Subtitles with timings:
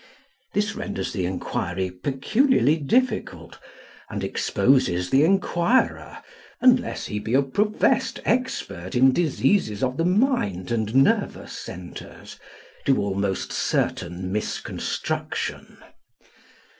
[0.55, 3.59] This renders the enquiry peculiarly difficult,
[4.09, 6.23] and exposes the enquirer,
[6.59, 12.39] unless he be a professed expert in diseases of the mind and nervous centres,
[12.87, 15.77] to almost certain misconstruction.